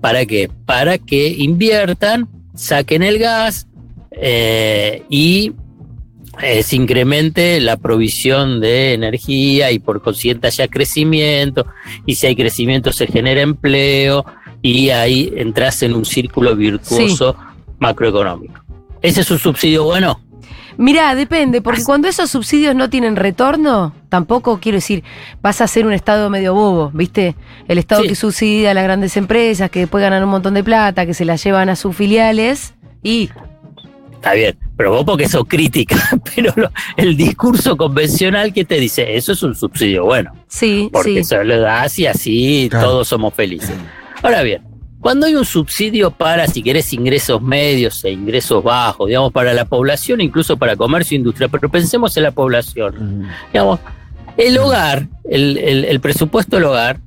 ¿Para 0.00 0.26
qué? 0.26 0.50
Para 0.66 0.98
que 0.98 1.28
inviertan, 1.28 2.28
saquen 2.54 3.02
el 3.02 3.18
gas 3.18 3.66
eh, 4.12 5.02
y 5.08 5.52
eh, 6.40 6.62
se 6.62 6.76
incremente 6.76 7.60
la 7.60 7.76
provisión 7.76 8.60
de 8.60 8.94
energía 8.94 9.72
y 9.72 9.78
por 9.78 10.02
consiguiente 10.02 10.46
haya 10.46 10.68
crecimiento 10.68 11.66
y 12.06 12.14
si 12.14 12.26
hay 12.26 12.36
crecimiento 12.36 12.92
se 12.92 13.06
genera 13.06 13.40
empleo 13.40 14.24
y 14.62 14.90
ahí 14.90 15.32
entras 15.36 15.82
en 15.82 15.94
un 15.94 16.04
círculo 16.04 16.54
virtuoso 16.54 17.36
macroeconómico. 17.78 18.54
¿Ese 19.02 19.20
es 19.22 19.30
un 19.30 19.38
subsidio 19.38 19.84
bueno? 19.84 20.20
Mirá, 20.78 21.14
depende, 21.16 21.60
porque 21.60 21.82
cuando 21.82 22.06
esos 22.08 22.30
subsidios 22.30 22.74
no 22.74 22.88
tienen 22.88 23.16
retorno, 23.16 23.92
tampoco 24.08 24.60
quiero 24.60 24.76
decir, 24.76 25.02
vas 25.42 25.60
a 25.60 25.66
ser 25.66 25.84
un 25.86 25.92
Estado 25.92 26.30
medio 26.30 26.54
bobo, 26.54 26.90
¿viste? 26.94 27.34
El 27.66 27.78
Estado 27.78 28.02
Sí. 28.02 28.08
que 28.08 28.14
subsidia 28.14 28.70
a 28.70 28.74
las 28.74 28.84
grandes 28.84 29.16
empresas, 29.16 29.70
que 29.70 29.80
después 29.80 30.00
ganan 30.02 30.22
un 30.22 30.30
montón 30.30 30.54
de 30.54 30.62
plata, 30.62 31.04
que 31.04 31.14
se 31.14 31.24
la 31.24 31.34
llevan 31.36 31.68
a 31.68 31.74
sus 31.76 31.94
filiales 31.96 32.74
y 33.02 33.28
Está 34.14 34.32
bien, 34.34 34.56
pero 34.76 34.90
vos 34.90 35.04
porque 35.04 35.28
sos 35.28 35.44
crítica, 35.46 35.96
pero 36.34 36.52
lo- 36.56 36.70
el 36.96 37.16
discurso 37.16 37.76
convencional 37.76 38.52
que 38.52 38.64
te 38.64 38.74
dice, 38.80 39.16
eso 39.16 39.32
es 39.32 39.42
un 39.44 39.54
subsidio 39.54 40.04
bueno. 40.06 40.32
sí, 40.48 40.88
porque 40.92 41.22
sí. 41.22 41.24
se 41.24 41.44
lo 41.44 41.60
das 41.60 41.98
y 42.00 42.06
así 42.06 42.68
Claro. 42.70 42.86
todos 42.88 43.08
somos 43.08 43.32
felices. 43.34 43.74
Ahora 44.22 44.42
bien, 44.42 44.62
cuando 45.00 45.26
hay 45.26 45.34
un 45.34 45.44
subsidio 45.44 46.10
para, 46.10 46.46
si 46.48 46.62
querés, 46.62 46.92
ingresos 46.92 47.40
medios 47.40 48.04
e 48.04 48.10
ingresos 48.10 48.62
bajos, 48.64 49.06
digamos, 49.08 49.32
para 49.32 49.52
la 49.54 49.64
población, 49.64 50.20
incluso 50.20 50.56
para 50.56 50.74
comercio 50.76 51.14
e 51.14 51.18
industria, 51.18 51.48
pero 51.48 51.68
pensemos 51.68 52.16
en 52.16 52.24
la 52.24 52.30
población, 52.32 53.28
digamos, 53.52 53.78
el 54.36 54.58
hogar, 54.58 55.06
el, 55.28 55.56
el- 55.58 55.84
el 55.84 56.00
presupuesto 56.00 56.56
del 56.56 56.64
hogar 56.66 57.00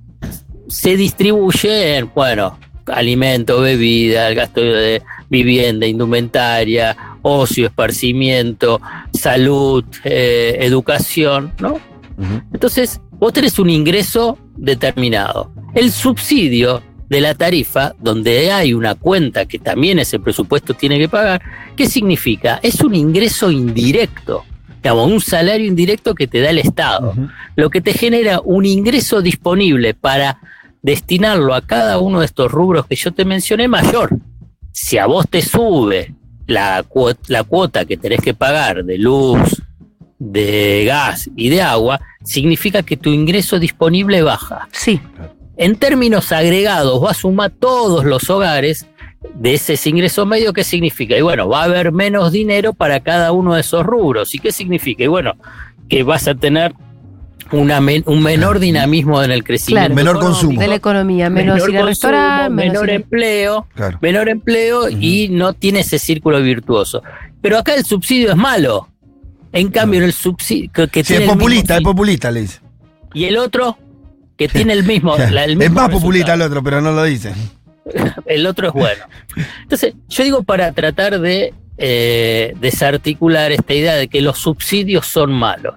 se 0.67 0.95
distribuye 0.95 1.97
en, 1.97 2.09
bueno, 2.13 2.57
alimento, 2.87 3.61
bebida, 3.61 4.27
el 4.29 4.35
gasto 4.35 4.61
de 4.61 5.01
vivienda, 5.29 5.85
indumentaria, 5.85 6.95
ocio, 7.21 7.67
esparcimiento, 7.67 8.81
salud, 9.13 9.83
eh, 10.03 10.57
educación, 10.61 11.53
¿no? 11.59 11.79
Entonces, 12.53 12.99
vos 13.11 13.31
tenés 13.33 13.57
un 13.59 13.69
ingreso 13.69 14.37
determinado. 14.55 15.51
El 15.73 15.91
subsidio 15.91 16.81
de 17.11 17.19
la 17.21 17.35
tarifa, 17.35 17.93
donde 17.99 18.51
hay 18.53 18.73
una 18.73 18.95
cuenta 18.95 19.45
que 19.45 19.59
también 19.59 19.99
ese 19.99 20.17
presupuesto 20.17 20.73
tiene 20.73 20.97
que 20.97 21.09
pagar, 21.09 21.41
¿qué 21.75 21.85
significa? 21.85 22.59
Es 22.63 22.79
un 22.81 22.95
ingreso 22.95 23.51
indirecto. 23.51 24.45
digamos, 24.81 25.11
un 25.11 25.19
salario 25.19 25.67
indirecto 25.67 26.15
que 26.15 26.25
te 26.25 26.39
da 26.39 26.49
el 26.51 26.57
Estado, 26.57 27.13
lo 27.57 27.69
que 27.69 27.81
te 27.81 27.91
genera 27.93 28.39
un 28.43 28.65
ingreso 28.65 29.21
disponible 29.21 29.93
para 29.93 30.39
destinarlo 30.81 31.53
a 31.53 31.61
cada 31.61 31.99
uno 31.99 32.21
de 32.21 32.25
estos 32.27 32.49
rubros 32.49 32.87
que 32.87 32.95
yo 32.95 33.11
te 33.11 33.25
mencioné 33.25 33.67
mayor. 33.67 34.09
Si 34.71 34.97
a 34.97 35.05
vos 35.05 35.27
te 35.29 35.41
sube 35.41 36.15
la, 36.47 36.81
cuo- 36.83 37.17
la 37.27 37.43
cuota 37.43 37.83
que 37.83 37.97
tenés 37.97 38.21
que 38.21 38.33
pagar 38.33 38.85
de 38.85 38.97
luz, 38.97 39.61
de 40.17 40.85
gas 40.85 41.29
y 41.35 41.49
de 41.49 41.61
agua, 41.61 41.99
significa 42.23 42.83
que 42.83 42.95
tu 42.95 43.09
ingreso 43.09 43.59
disponible 43.59 44.21
baja. 44.21 44.69
Sí, 44.71 44.99
En 45.57 45.75
términos 45.75 46.31
agregados, 46.31 47.03
va 47.03 47.11
a 47.11 47.13
sumar 47.13 47.51
todos 47.51 48.05
los 48.05 48.29
hogares 48.29 48.87
de 49.35 49.53
ese 49.53 49.77
ingreso 49.89 50.25
medio, 50.25 50.53
¿qué 50.53 50.63
significa? 50.63 51.15
Y 51.15 51.21
bueno, 51.21 51.47
va 51.47 51.61
a 51.61 51.65
haber 51.65 51.91
menos 51.91 52.31
dinero 52.31 52.73
para 52.73 52.99
cada 53.01 53.31
uno 53.31 53.53
de 53.53 53.61
esos 53.61 53.85
rubros. 53.85 54.33
¿Y 54.33 54.39
qué 54.39 54.51
significa? 54.51 55.03
Y 55.03 55.07
bueno, 55.07 55.35
que 55.89 56.03
vas 56.03 56.27
a 56.27 56.33
tener 56.35 56.73
una 57.51 57.81
men- 57.81 58.03
un 58.07 58.23
menor 58.23 58.59
dinamismo 58.59 59.21
en 59.21 59.29
el 59.31 59.43
crecimiento. 59.43 59.93
Claro. 59.93 59.95
Menor 59.95 60.19
consumo. 60.19 60.59
de 60.59 60.67
la 60.69 60.75
economía, 60.75 61.29
menos 61.29 61.55
menor 61.55 61.69
ir 61.69 61.77
al 61.79 61.87
restaurante, 61.87 62.49
menos 62.49 62.73
menor 62.73 62.87
ir- 62.89 62.93
empleo, 62.95 63.67
Claro. 63.75 63.99
menor 64.01 64.29
empleo 64.29 64.89
y 64.89 65.27
no 65.29 65.53
tiene 65.53 65.81
ese 65.81 65.99
círculo 65.99 66.41
virtuoso. 66.41 67.03
Pero 67.41 67.57
acá 67.57 67.75
el 67.75 67.83
subsidio 67.85 68.29
es 68.31 68.37
malo. 68.37 68.87
En 69.51 69.69
cambio, 69.69 70.03
el 70.03 70.13
subsidio 70.13 70.71
que, 70.71 70.87
que 70.87 71.03
Sí, 71.03 71.07
tiene 71.09 71.25
es 71.25 71.29
el 71.29 71.35
mismo 71.35 71.39
populista, 71.39 71.73
es 71.73 71.79
fin- 71.79 71.83
populista, 71.83 72.31
le 72.31 72.41
dice. 72.41 72.59
y 73.13 73.25
el 73.25 73.37
otro 73.37 73.77
que 74.47 74.53
tiene 74.53 74.73
el 74.73 74.83
mismo, 74.83 75.15
la- 75.17 75.45
el 75.45 75.51
es 75.61 75.71
más 75.71 75.89
populista 75.89 76.33
resultado. 76.33 76.35
el 76.35 76.41
otro, 76.51 76.63
pero 76.63 76.81
no 76.81 76.91
lo 76.91 77.03
dice. 77.03 77.33
el 78.25 78.45
otro 78.47 78.67
es 78.67 78.73
bueno. 78.73 79.03
Entonces, 79.63 79.93
yo 80.09 80.23
digo 80.23 80.43
para 80.43 80.71
tratar 80.71 81.19
de 81.19 81.53
eh, 81.77 82.53
desarticular 82.59 83.51
esta 83.51 83.73
idea 83.73 83.95
de 83.95 84.07
que 84.07 84.21
los 84.21 84.37
subsidios 84.37 85.05
son 85.07 85.31
malos. 85.31 85.75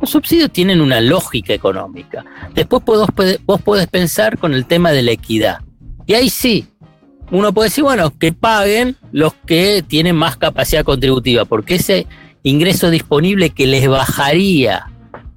Los 0.00 0.10
subsidios 0.10 0.50
tienen 0.50 0.80
una 0.80 1.00
lógica 1.00 1.54
económica. 1.54 2.24
Después 2.54 2.82
vos, 2.84 3.08
podés- 3.08 3.40
vos 3.46 3.60
podés 3.62 3.86
pensar 3.86 4.38
con 4.38 4.52
el 4.54 4.66
tema 4.66 4.92
de 4.92 5.02
la 5.02 5.12
equidad. 5.12 5.58
Y 6.06 6.14
ahí 6.14 6.28
sí, 6.30 6.66
uno 7.30 7.52
puede 7.52 7.68
decir, 7.70 7.82
bueno, 7.84 8.12
que 8.18 8.32
paguen 8.32 8.96
los 9.12 9.34
que 9.46 9.82
tienen 9.86 10.14
más 10.16 10.36
capacidad 10.36 10.84
contributiva, 10.84 11.44
porque 11.46 11.76
ese 11.76 12.06
ingreso 12.42 12.90
disponible 12.90 13.50
que 13.50 13.66
les 13.66 13.88
bajaría, 13.88 14.86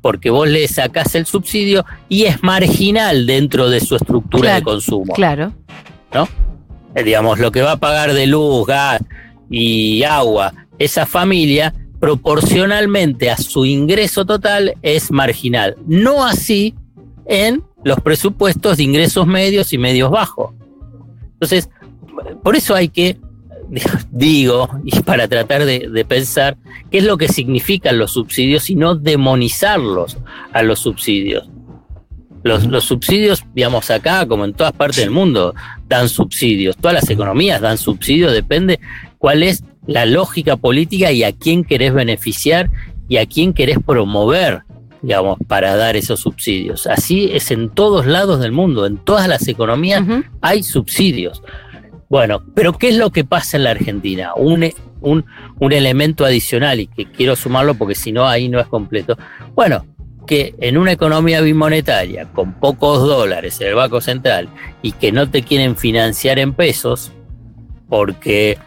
porque 0.02 0.30
vos 0.30 0.48
le 0.48 0.68
sacás 0.68 1.16
el 1.16 1.26
subsidio 1.26 1.86
y 2.08 2.24
es 2.24 2.42
marginal 2.44 3.26
dentro 3.26 3.70
de 3.70 3.80
su 3.80 3.96
estructura 3.96 4.42
Claro, 4.42 4.60
de 4.60 4.64
consumo. 4.64 5.14
Claro. 5.14 5.54
Eh, 6.96 7.04
digamos, 7.04 7.40
lo 7.40 7.52
que 7.52 7.62
va 7.62 7.74
a 7.74 7.78
pagar 7.78 8.14
de 8.14 8.28
luz, 8.28 8.66
gas 8.66 9.02
y 9.50 10.04
agua 10.04 10.54
esa 10.80 11.06
familia, 11.06 11.74
proporcionalmente 12.00 13.30
a 13.30 13.38
su 13.38 13.66
ingreso 13.66 14.26
total, 14.26 14.76
es 14.82 15.12
marginal. 15.12 15.76
No 15.86 16.26
así 16.26 16.74
en 17.26 17.64
los 17.84 18.00
presupuestos 18.00 18.78
de 18.78 18.84
ingresos 18.84 19.28
medios 19.28 19.74
y 19.74 19.78
medios 19.78 20.10
bajos. 20.10 20.54
Entonces, 21.34 21.70
por 22.44 22.56
eso 22.56 22.76
hay 22.76 22.90
que, 22.90 23.18
digo, 24.12 24.70
y 24.84 25.00
para 25.02 25.28
tratar 25.28 25.66
de, 25.66 25.90
de 25.90 26.06
pensar 26.06 26.58
qué 26.90 27.00
es 27.00 27.04
lo 27.04 27.18
que 27.18 27.28
significan 27.28 27.98
los 27.98 28.14
subsidios 28.14 28.70
y 28.70 28.76
no 28.76 28.96
demonizarlos 28.96 30.18
a 30.54 30.64
los 30.64 30.80
subsidios. 30.80 31.50
Los, 32.44 32.66
los 32.66 32.86
subsidios, 32.86 33.44
digamos, 33.54 33.90
acá, 33.92 34.26
como 34.26 34.46
en 34.46 34.54
todas 34.54 34.72
partes 34.72 34.98
del 34.98 35.12
mundo, 35.12 35.54
dan 35.88 36.08
subsidios. 36.08 36.78
Todas 36.78 36.94
las 36.94 37.10
economías 37.10 37.60
dan 37.60 37.78
subsidios, 37.78 38.32
depende 38.32 38.80
cuál 39.18 39.44
es 39.44 39.64
la 39.86 40.06
lógica 40.06 40.56
política 40.56 41.12
y 41.12 41.24
a 41.24 41.34
quién 41.34 41.64
querés 41.64 41.94
beneficiar 41.94 42.70
y 43.10 43.18
a 43.18 43.26
quién 43.26 43.54
querés 43.54 43.80
promover, 43.86 44.62
digamos, 45.02 45.38
para 45.48 45.76
dar 45.76 45.98
esos 45.98 46.22
subsidios. 46.22 46.88
Así 46.88 47.30
es 47.34 47.52
en 47.52 47.70
todos 47.70 48.06
lados 48.06 48.40
del 48.40 48.52
mundo, 48.52 48.86
en 48.86 48.98
todas 48.98 49.28
las 49.28 49.48
economías 49.48 50.04
hay 50.42 50.64
subsidios. 50.64 51.42
Bueno, 52.10 52.42
pero 52.56 52.74
¿qué 52.74 52.90
es 52.90 52.98
lo 52.98 53.12
que 53.12 53.24
pasa 53.24 53.56
en 53.56 53.64
la 53.64 53.72
Argentina? 53.72 54.34
Un, 54.36 54.64
elemento 55.72 56.26
adicional 56.26 56.80
y 56.80 56.88
que 56.88 57.06
quiero 57.06 57.36
sumarlo 57.36 57.76
porque 57.76 57.94
si 57.94 58.12
no 58.12 58.28
ahí 58.28 58.50
no 58.50 58.60
es 58.60 58.68
completo. 58.68 59.18
Bueno, 59.54 59.86
que 60.26 60.56
en 60.60 60.78
una 60.78 60.92
economía 60.92 61.40
bimonetaria 61.42 62.26
con 62.26 62.54
pocos 62.54 63.08
dólares 63.08 63.62
en 63.62 63.68
el 63.68 63.76
Banco 63.76 64.02
Central 64.02 64.50
y 64.82 64.94
que 64.94 65.12
no 65.12 65.30
te 65.30 65.44
quieren 65.44 65.76
financiar 65.76 66.40
en 66.40 66.54
pesos 66.54 67.12
porque 67.88 68.58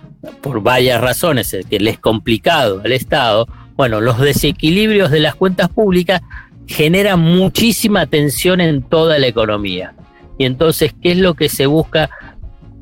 por 0.40 0.62
varias 0.62 1.00
razones 1.00 1.52
es 1.52 1.66
que 1.66 1.80
le 1.80 1.90
es 1.90 1.98
complicado 1.98 2.80
al 2.84 2.92
Estado, 2.92 3.48
bueno, 3.74 4.00
los 4.00 4.20
desequilibrios 4.20 5.10
de 5.10 5.20
las 5.20 5.34
cuentas 5.34 5.68
públicas 5.68 6.22
generan 6.68 7.18
muchísima 7.18 8.06
tensión 8.06 8.60
en 8.60 8.82
toda 8.82 9.18
la 9.18 9.26
economía. 9.26 9.94
Y 10.38 10.44
entonces, 10.44 10.94
¿qué 11.02 11.12
es 11.12 11.18
lo 11.18 11.34
que 11.34 11.48
se 11.48 11.66
busca 11.66 12.10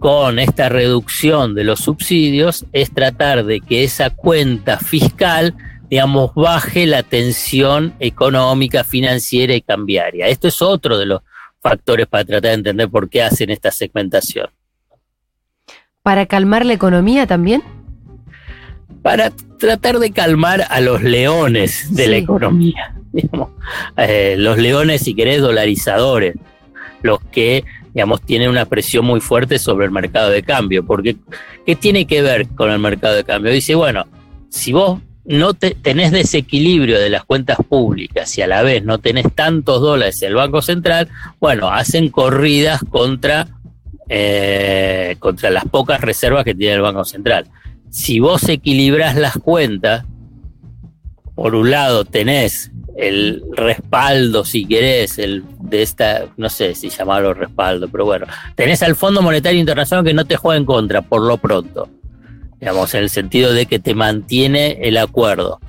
con 0.00 0.40
esta 0.40 0.68
reducción 0.68 1.54
de 1.54 1.62
los 1.62 1.78
subsidios? 1.78 2.66
Es 2.72 2.92
tratar 2.92 3.44
de 3.44 3.60
que 3.60 3.84
esa 3.84 4.10
cuenta 4.10 4.78
fiscal, 4.78 5.54
digamos, 5.88 6.34
baje 6.34 6.86
la 6.86 7.04
tensión 7.04 7.94
económica, 8.00 8.82
financiera 8.82 9.54
y 9.54 9.60
cambiaria. 9.60 10.26
Esto 10.26 10.48
es 10.48 10.60
otro 10.60 10.98
de 10.98 11.06
los 11.06 11.20
factores 11.60 12.08
para 12.08 12.24
tratar 12.24 12.50
de 12.50 12.54
entender 12.54 12.88
por 12.88 13.08
qué 13.08 13.22
hacen 13.22 13.50
esta 13.50 13.70
segmentación. 13.70 14.48
Para 16.02 16.26
calmar 16.26 16.66
la 16.66 16.72
economía 16.72 17.26
también. 17.28 17.62
para 19.02 19.30
tratar 19.58 19.98
de 19.98 20.10
calmar 20.10 20.66
a 20.68 20.80
los 20.80 21.02
leones 21.02 21.94
de 21.94 22.08
la 22.08 22.16
economía. 22.16 22.96
digamos. 23.12 23.50
Eh, 23.96 24.36
los 24.38 24.58
leones, 24.58 25.02
si 25.02 25.14
querés, 25.14 25.40
dolarizadores, 25.40 26.34
los 27.02 27.20
que, 27.32 27.64
digamos, 27.94 28.22
tienen 28.22 28.50
una 28.50 28.66
presión 28.66 29.04
muy 29.04 29.20
fuerte 29.20 29.58
sobre 29.58 29.86
el 29.86 29.90
mercado 29.90 30.30
de 30.30 30.42
cambio. 30.42 30.84
Porque, 30.84 31.16
¿qué 31.66 31.76
tiene 31.76 32.06
que 32.06 32.22
ver 32.22 32.48
con 32.48 32.70
el 32.70 32.78
mercado 32.78 33.14
de 33.14 33.24
cambio? 33.24 33.52
Dice, 33.52 33.74
bueno, 33.74 34.06
si 34.48 34.72
vos 34.72 35.00
no 35.24 35.54
te, 35.54 35.74
tenés 35.74 36.12
desequilibrio 36.12 36.98
de 36.98 37.10
las 37.10 37.24
cuentas 37.24 37.58
públicas 37.68 38.36
y 38.38 38.42
a 38.42 38.46
la 38.46 38.62
vez 38.62 38.84
no 38.84 38.98
tenés 38.98 39.26
tantos 39.34 39.80
dólares 39.80 40.20
en 40.22 40.28
el 40.28 40.34
Banco 40.34 40.62
Central, 40.62 41.08
bueno, 41.38 41.68
hacen 41.68 42.08
corridas 42.08 42.80
contra, 42.88 43.46
eh, 44.08 45.16
contra 45.18 45.50
las 45.50 45.64
pocas 45.66 46.00
reservas 46.00 46.44
que 46.44 46.54
tiene 46.54 46.74
el 46.74 46.82
Banco 46.82 47.04
Central 47.04 47.46
si 47.90 48.20
vos 48.20 48.48
equilibrás 48.48 49.16
las 49.16 49.34
cuentas, 49.34 50.04
por 51.34 51.54
un 51.54 51.70
lado 51.70 52.04
tenés 52.04 52.70
el 52.96 53.42
respaldo, 53.52 54.44
si 54.44 54.66
querés, 54.66 55.18
el 55.18 55.44
de 55.60 55.82
esta, 55.82 56.26
no 56.36 56.48
sé 56.48 56.74
si 56.74 56.90
llamarlo 56.90 57.34
respaldo, 57.34 57.88
pero 57.88 58.04
bueno, 58.04 58.26
tenés 58.54 58.82
al 58.82 58.96
Fondo 58.96 59.22
Monetario 59.22 59.60
Internacional 59.60 60.04
que 60.04 60.14
no 60.14 60.24
te 60.24 60.36
juega 60.36 60.58
en 60.58 60.64
contra, 60.64 61.02
por 61.02 61.22
lo 61.22 61.38
pronto, 61.38 61.88
digamos, 62.58 62.94
en 62.94 63.02
el 63.02 63.10
sentido 63.10 63.52
de 63.52 63.66
que 63.66 63.78
te 63.78 63.94
mantiene 63.94 64.78
el 64.82 64.96
acuerdo. 64.96 65.60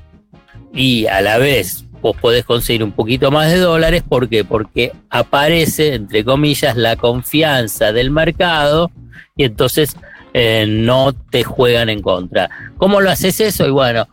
Y 0.73 1.05
a 1.07 1.21
la 1.21 1.37
vez 1.37 1.85
vos 2.01 2.15
podés 2.17 2.45
conseguir 2.45 2.83
un 2.83 2.91
poquito 2.91 3.31
más 3.31 3.51
de 3.51 3.59
dólares, 3.59 4.03
¿por 4.07 4.27
qué? 4.27 4.43
Porque 4.43 4.91
aparece, 5.09 5.93
entre 5.93 6.23
comillas, 6.23 6.75
la 6.75 6.95
confianza 6.95 7.91
del 7.91 8.09
mercado 8.09 8.91
y 9.35 9.43
entonces 9.43 9.95
eh, 10.33 10.65
no 10.67 11.13
te 11.13 11.43
juegan 11.43 11.89
en 11.89 12.01
contra. 12.01 12.49
¿Cómo 12.77 13.01
lo 13.01 13.09
haces 13.09 13.39
eso? 13.39 13.67
Y 13.67 13.71
bueno, 13.71 14.07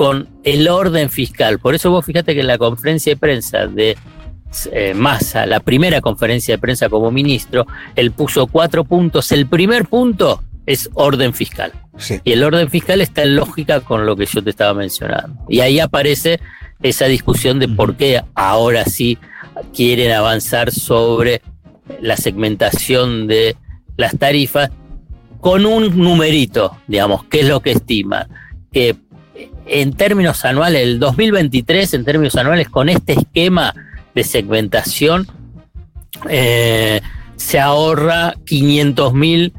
con 0.00 0.30
el 0.44 0.66
orden 0.66 1.10
fiscal. 1.10 1.58
Por 1.58 1.74
eso 1.74 1.90
vos 1.90 2.06
fíjate 2.06 2.32
que 2.32 2.40
en 2.40 2.46
la 2.46 2.56
conferencia 2.56 3.12
de 3.12 3.16
prensa 3.18 3.66
de 3.66 3.98
eh, 4.72 4.94
Massa, 4.94 5.44
la 5.44 5.60
primera 5.60 6.00
conferencia 6.00 6.54
de 6.54 6.58
prensa 6.58 6.88
como 6.88 7.10
ministro, 7.10 7.66
él 7.96 8.10
puso 8.10 8.46
cuatro 8.46 8.84
puntos. 8.84 9.30
El 9.30 9.46
primer 9.46 9.84
punto 9.88 10.42
es 10.64 10.88
orden 10.94 11.34
fiscal. 11.34 11.72
Sí. 11.98 12.18
Y 12.24 12.32
el 12.32 12.42
orden 12.42 12.70
fiscal 12.70 13.02
está 13.02 13.24
en 13.24 13.36
lógica 13.36 13.80
con 13.80 14.06
lo 14.06 14.16
que 14.16 14.24
yo 14.24 14.42
te 14.42 14.48
estaba 14.48 14.72
mencionando. 14.72 15.44
Y 15.50 15.60
ahí 15.60 15.80
aparece 15.80 16.40
esa 16.80 17.04
discusión 17.04 17.58
de 17.58 17.68
por 17.68 17.96
qué 17.96 18.22
ahora 18.34 18.86
sí 18.86 19.18
quieren 19.74 20.12
avanzar 20.12 20.70
sobre 20.70 21.42
la 22.00 22.16
segmentación 22.16 23.26
de 23.26 23.54
las 23.98 24.16
tarifas 24.16 24.70
con 25.42 25.66
un 25.66 25.98
numerito, 25.98 26.78
digamos, 26.86 27.24
que 27.24 27.40
es 27.40 27.48
lo 27.48 27.60
que 27.60 27.72
estima, 27.72 28.28
que 28.72 28.96
en 29.70 29.92
términos 29.92 30.44
anuales, 30.44 30.82
el 30.82 30.98
2023, 30.98 31.94
en 31.94 32.04
términos 32.04 32.36
anuales, 32.36 32.68
con 32.68 32.88
este 32.88 33.12
esquema 33.14 33.74
de 34.14 34.24
segmentación, 34.24 35.26
eh, 36.28 37.00
se 37.36 37.58
ahorra 37.60 38.34
500 38.44 39.14
mil 39.14 39.52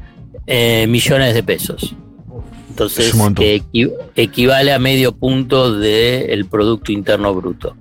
eh, 0.46 0.86
millones 0.88 1.34
de 1.34 1.42
pesos. 1.42 1.94
Entonces, 2.70 3.12
que 3.36 3.60
equi- 3.62 3.92
equivale 4.16 4.72
a 4.72 4.78
medio 4.78 5.12
punto 5.12 5.76
del 5.78 6.46
Producto 6.46 6.90
Interno 6.92 7.34
Bruto. 7.34 7.76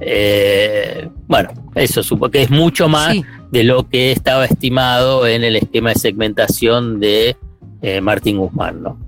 Eh, 0.00 1.08
bueno, 1.28 1.50
eso 1.74 2.02
supongo 2.02 2.30
que 2.30 2.42
es 2.42 2.50
mucho 2.50 2.88
más 2.88 3.12
Sí. 3.12 3.24
de 3.50 3.64
lo 3.64 3.88
que 3.88 4.12
estaba 4.12 4.44
estimado 4.44 5.26
en 5.26 5.44
el 5.44 5.56
esquema 5.56 5.90
de 5.90 5.98
segmentación 6.00 7.00
de 7.00 7.36
eh, 7.80 8.00
Martín 8.00 8.38
Guzmán, 8.38 8.82
¿no? 8.82 8.98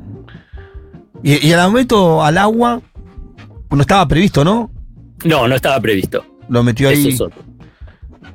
Y, 1.22 1.46
y 1.46 1.52
el 1.52 1.58
aumento 1.60 2.22
al 2.22 2.38
agua, 2.38 2.80
no 3.70 3.80
estaba 3.80 4.06
previsto, 4.06 4.44
¿no? 4.44 4.70
No, 5.24 5.48
no 5.48 5.54
estaba 5.54 5.80
previsto. 5.80 6.24
Lo 6.48 6.62
metió 6.62 6.88
Ese 6.90 7.00
ahí. 7.00 7.08
es 7.14 7.20
otro. 7.20 7.42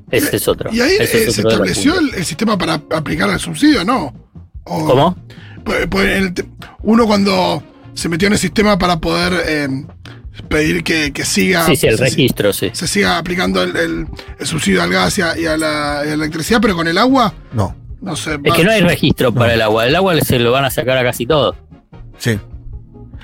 Ese 0.10 0.36
es 0.36 0.48
otro. 0.48 0.70
Y 0.74 0.82
ahí 0.82 0.96
Ese 1.00 1.20
eh, 1.20 1.28
es 1.28 1.36
se 1.36 1.42
otro 1.42 1.58
los 1.60 1.70
estableció 1.70 2.00
el, 2.00 2.16
el 2.16 2.26
sistema 2.26 2.58
para 2.58 2.82
aplicar 2.96 3.30
el 3.30 3.40
subsidio, 3.40 3.86
¿no? 3.86 4.14
O- 4.66 4.86
¿Cómo? 4.86 5.16
Pues- 5.64 5.88
pues 5.88 6.34
uno 6.84 7.06
cuando 7.06 7.64
se 7.94 8.10
metió 8.10 8.28
en 8.28 8.34
el 8.34 8.40
sistema 8.40 8.78
para 8.78 9.00
poder 9.00 9.34
eh, 9.48 9.86
pedir 10.50 10.84
que, 10.84 11.14
que 11.14 11.24
siga. 11.24 11.66
Sí, 11.66 11.76
sí, 11.78 11.88
el 11.88 11.98
se, 11.98 12.04
registro, 12.04 12.52
sí. 12.52 12.72
se 12.74 12.88
siga 12.88 13.18
aplicando 13.18 13.62
el, 13.64 13.76
el- 13.78 14.08
el 14.40 14.46
subsidio 14.48 14.82
al 14.84 14.90
gas 14.92 15.18
y 15.18 15.22
a, 15.22 15.38
y 15.38 15.46
a 15.46 15.56
la, 15.56 16.02
y 16.04 16.08
a 16.08 16.10
la 16.10 16.14
electricidad, 16.26 16.60
pero 16.62 16.76
con 16.76 16.88
el 16.88 16.98
agua, 16.98 17.34
No, 17.54 17.74
no 18.02 18.16
sé. 18.18 18.34
Es 18.44 18.52
va- 18.52 18.56
que 18.56 18.64
no 18.66 18.72
hay 18.72 18.82
registro 18.82 19.34
para 19.34 19.54
el 19.54 19.62
agua. 19.62 19.86
El 19.88 19.96
agua 19.96 20.20
se 20.22 20.40
lo 20.40 20.52
van 20.52 20.66
a 20.66 20.70
sacar 20.72 20.98
a 20.98 21.04
casi 21.04 21.26
todo. 21.26 21.56
sí. 22.18 22.38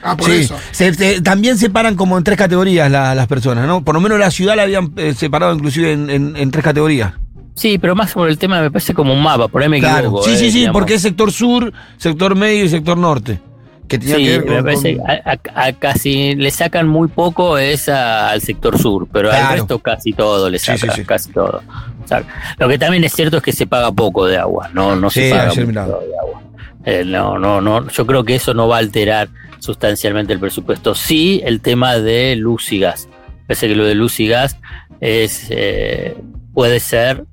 Ah, 0.03 0.15
por 0.15 0.29
Sí, 0.29 0.37
eso. 0.41 0.55
se- 0.71 0.93
se- 0.93 1.21
también 1.21 1.57
separan 1.57 1.95
como 1.95 2.17
en 2.17 2.23
tres 2.23 2.37
categorías 2.37 2.89
la- 2.91 3.15
las 3.15 3.27
personas, 3.27 3.67
¿no? 3.67 3.83
Por 3.83 3.95
lo 3.95 4.01
menos 4.01 4.19
la 4.19 4.31
ciudad 4.31 4.55
la 4.55 4.63
habían 4.63 4.93
eh, 4.97 5.13
separado 5.15 5.53
inclusive 5.53 5.91
en, 5.93 6.09
en- 6.09 6.35
en 6.35 6.51
tres 6.51 6.63
categorías. 6.63 7.13
Sí, 7.55 7.77
pero 7.79 7.95
más 7.95 8.13
por 8.13 8.29
el 8.29 8.37
tema 8.37 8.61
me 8.61 8.69
parece 8.69 8.93
como 8.93 9.13
un 9.13 9.21
mapa, 9.23 9.47
por 9.47 9.63
ahí 9.63 9.69
me 9.69 9.79
Claro. 9.79 9.99
equivoco. 9.99 10.23
Sí, 10.23 10.31
eh, 10.33 10.37
sí, 10.37 10.51
sí, 10.51 10.67
porque 10.71 10.93
es 10.95 11.01
sector 11.01 11.31
sur, 11.31 11.73
sector 11.97 12.35
medio 12.35 12.63
y 12.65 12.69
sector 12.69 12.97
norte. 12.97 13.39
Que 13.87 13.97
tenía 13.97 14.17
Sí, 14.17 14.23
que 14.25 14.29
ver 14.31 14.45
con. 14.45 14.55
me 14.57 14.63
parece 14.63 14.97
con- 14.97 15.05
que 15.07 15.11
a, 15.13 15.39
a- 15.55 15.67
a 15.67 15.73
casi 15.73 16.35
le 16.35 16.51
sacan 16.51 16.87
muy 16.89 17.07
poco 17.07 17.57
es 17.57 17.87
a- 17.89 18.29
al 18.29 18.41
sector 18.41 18.77
sur, 18.77 19.07
pero 19.11 19.29
Claro. 19.29 19.47
al 19.47 19.53
resto 19.59 19.79
casi 19.79 20.11
todo 20.13 20.49
le 20.49 20.59
Sí, 20.59 20.65
sacan, 20.65 20.89
sí, 20.95 21.01
sí. 21.01 21.05
casi 21.07 21.31
todo. 21.31 21.63
O 22.03 22.07
sea, 22.07 22.21
lo 22.59 22.67
que 22.67 22.77
también 22.77 23.03
es 23.05 23.13
cierto 23.13 23.37
es 23.37 23.43
que 23.43 23.53
se 23.53 23.65
paga 23.65 23.91
poco 23.91 24.25
de 24.25 24.37
agua, 24.37 24.69
no, 24.73 24.95
no 24.95 25.09
Sí, 25.09 25.21
se 25.21 25.29
paga 25.31 25.47
mucho 25.47 25.65
de 25.65 25.79
agua. 25.79 26.41
Eh, 26.85 27.03
no, 27.05 27.39
no, 27.39 27.59
no, 27.61 27.87
yo 27.89 28.05
creo 28.05 28.23
que 28.23 28.35
eso 28.35 28.53
no 28.53 28.67
va 28.67 28.75
a 28.75 28.79
alterar 28.79 29.29
sustancialmente 29.59 30.33
el 30.33 30.39
presupuesto. 30.39 30.95
Sí, 30.95 31.41
el 31.45 31.61
tema 31.61 31.97
de 31.97 32.35
luz 32.35 32.71
y 32.71 32.79
gas. 32.79 33.07
Parece 33.47 33.67
que 33.67 33.75
lo 33.75 33.85
de 33.85 33.95
luz 33.95 34.19
y 34.19 34.27
gas 34.27 34.57
es 34.99 35.47
eh, 35.49 36.17
puede 36.53 36.79
ser 36.79 37.23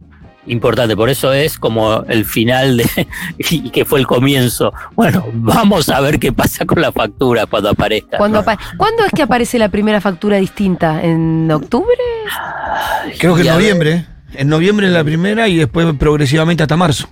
importante. 0.47 0.95
Por 0.97 1.09
eso 1.09 1.33
es 1.33 1.59
como 1.59 2.04
el 2.09 2.25
final 2.25 2.76
de 2.76 2.87
y 3.38 3.71
que 3.71 3.85
fue 3.85 3.99
el 4.00 4.07
comienzo. 4.07 4.73
Bueno, 4.95 5.25
vamos 5.33 5.88
a 5.88 6.00
ver 6.00 6.19
qué 6.19 6.33
pasa 6.33 6.66
con 6.66 6.81
la 6.83 6.93
factura 6.93 7.47
cuando 7.47 7.71
aparezca. 7.71 8.19
Cuando 8.19 8.40
apa- 8.40 8.59
¿Cuándo 8.76 9.04
es 9.04 9.12
que 9.12 9.23
aparece 9.23 9.59
la 9.59 9.69
primera 9.71 10.00
factura 10.00 10.37
distinta? 10.37 11.02
¿En 11.02 11.50
octubre? 11.50 11.97
Creo 13.19 13.35
que 13.35 13.43
en 13.43 13.49
noviembre. 13.49 14.07
En 14.35 14.49
noviembre 14.49 14.88
la 14.90 15.04
primera 15.04 15.49
y 15.49 15.57
después 15.57 15.87
progresivamente 15.99 16.62
hasta 16.64 16.76
marzo. 16.76 17.09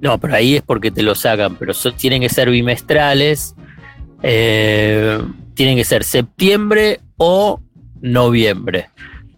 No, 0.00 0.18
pero 0.18 0.34
ahí 0.34 0.56
es 0.56 0.62
porque 0.62 0.90
te 0.90 1.02
lo 1.02 1.14
sacan, 1.14 1.54
pero 1.56 1.72
so- 1.74 1.92
tienen 1.92 2.22
que 2.22 2.28
ser 2.28 2.50
bimestrales, 2.50 3.54
eh, 4.22 5.18
tienen 5.54 5.76
que 5.76 5.84
ser 5.84 6.04
septiembre 6.04 7.00
o 7.16 7.60
noviembre. 8.00 8.88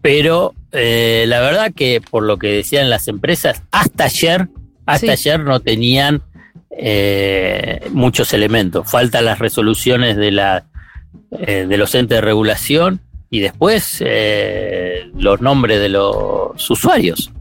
Pero 0.01 0.53
eh, 0.71 1.25
la 1.27 1.39
verdad 1.41 1.73
que 1.75 2.01
por 2.01 2.23
lo 2.23 2.37
que 2.37 2.47
decían 2.47 2.89
las 2.89 3.07
empresas, 3.07 3.63
hasta 3.71 4.05
ayer, 4.05 4.47
hasta 4.85 5.15
Sí. 5.17 5.27
ayer 5.29 5.39
no 5.39 5.59
tenían 5.59 6.21
eh, 6.77 7.81
muchos 7.91 8.33
elementos. 8.33 8.89
Faltan 8.89 9.25
las 9.25 9.39
resoluciones 9.39 10.17
de 10.17 10.31
la 10.31 10.65
eh, 11.39 11.65
de 11.67 11.77
los 11.77 11.95
entes 11.95 12.17
de 12.17 12.21
regulación 12.21 12.99
y 13.29 13.39
después 13.39 13.97
eh, 14.05 15.09
los 15.15 15.41
nombres 15.41 15.79
de 15.79 15.89
los 15.89 16.69
usuarios 16.69 17.31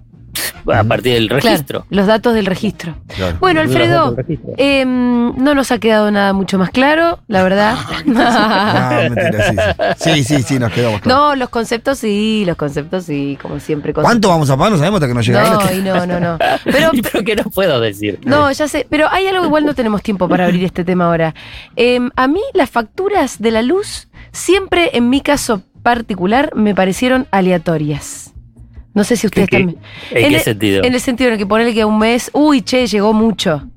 a 0.73 0.85
partir 0.85 1.15
del 1.15 1.29
registro. 1.29 1.81
Claro, 1.83 1.87
los 1.91 2.07
datos 2.07 2.35
del 2.35 2.47
registro. 2.47 2.95
Claro. 3.15 3.37
Bueno, 3.41 3.61
Alfredo, 3.61 4.17
em, 4.57 5.35
no 5.37 5.55
nos 5.55 5.71
ha 5.73 5.79
quedado 5.79 6.11
nada 6.11 6.33
mucho 6.33 6.59
más 6.59 6.71
claro, 6.71 7.19
la 7.29 7.43
verdad. 7.43 7.77
No, 8.07 9.11
mentira, 9.15 9.51
sí, 9.51 9.57
sí. 9.97 10.15
Sí, 10.25 10.25
sí, 10.37 10.43
sí, 10.43 10.59
nos 10.59 10.73
quedamos 10.73 11.01
claros. 11.01 11.21
No, 11.23 11.37
los 11.37 11.49
conceptos 11.49 11.99
sí, 11.99 12.45
los 12.47 12.57
conceptos 12.57 13.05
sí, 13.05 13.39
como 13.41 13.61
siempre. 13.61 13.93
cosas- 13.93 14.07
¿Cuánto 14.07 14.29
vamos 14.29 14.49
a 14.51 14.57
pagar? 14.57 14.73
No 14.73 14.79
sabemos 14.79 14.99
hasta 14.99 15.09
que 15.09 15.15
nos 15.15 15.27
llega. 15.27 15.43
No, 15.51 15.73
y 15.73 15.83
no, 15.83 16.07
no, 16.07 16.21
no. 16.21 16.39
Pero, 16.65 16.91
¿Y 16.93 17.03
pero 17.03 17.25
qué 17.25 17.37
no 17.37 17.45
puedo 17.45 17.81
decir? 17.81 18.19
no, 18.25 18.51
ya 18.53 18.69
sé, 18.69 18.87
pero 18.89 19.09
hay 19.11 19.27
algo, 19.27 19.45
igual 19.45 19.65
no 19.65 19.75
tenemos 19.75 20.03
tiempo 20.03 20.29
para 20.29 20.45
abrir 20.45 20.65
este 20.65 20.85
tema 20.85 21.07
ahora. 21.07 21.35
Em, 21.77 22.11
a 22.17 22.27
mí 22.29 22.41
las 22.53 22.71
facturas 22.71 23.41
de 23.41 23.51
la 23.51 23.63
luz, 23.63 24.09
siempre 24.33 24.91
en 24.95 25.11
mi 25.11 25.21
caso 25.21 25.63
particular, 25.83 26.51
me 26.55 26.75
parecieron 26.75 27.27
aleatorias. 27.31 28.33
No 28.95 29.03
sé 29.05 29.17
si 29.17 29.27
ustedes 29.27 29.49
¿Qué- 29.49 29.57
qué- 29.57 29.63
también. 29.65 29.83
¿En, 30.13 30.29
qué 30.31 30.37
el- 30.37 30.41
sentido? 30.43 30.85
En 30.85 30.95
el 30.95 31.01
sentido 31.01 31.29
en 31.29 31.33
el 31.35 31.39
que 31.39 31.47
ponerle 31.47 31.75
que 31.75 31.85
un 31.85 31.99
mes, 31.99 32.31
uy, 32.33 32.63
che, 32.63 32.87
llegó 32.87 33.13
mucho. 33.13 33.69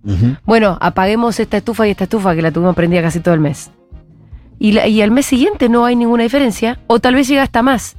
Bueno, 0.45 0.77
apaguemos 0.79 1.39
esta 1.39 1.57
estufa 1.57 1.87
y 1.87 1.91
esta 1.91 2.03
estufa 2.05 2.35
que 2.35 2.41
la 2.41 2.51
tuvimos 2.51 2.75
prendida 2.75 3.01
casi 3.01 3.19
todo 3.19 3.33
el 3.33 3.39
mes. 3.39 3.71
Y, 4.59 4.71
la- 4.73 4.87
y 4.87 5.01
al 5.01 5.11
mes 5.11 5.25
siguiente 5.25 5.69
no 5.69 5.85
hay 5.85 5.95
ninguna 5.95 6.23
diferencia, 6.23 6.79
o 6.87 6.99
tal 6.99 7.15
vez 7.15 7.27
llega 7.27 7.43
hasta 7.43 7.61
más. 7.61 7.95